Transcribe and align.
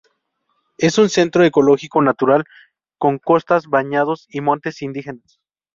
Es 0.79 0.97
un 0.97 1.09
centro 1.09 1.43
ecológico 1.43 2.01
natural 2.01 2.45
con 2.97 3.19
costas, 3.19 3.67
bañados 3.67 4.25
y 4.31 4.41
montes 4.41 4.81
indígenas. 4.81 5.39